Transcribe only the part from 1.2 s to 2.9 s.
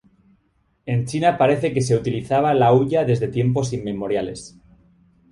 parece que se utilizaba la